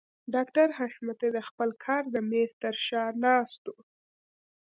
[0.33, 3.75] ډاکټر حشمتي د خپل کار د مېز تر شا ناست و.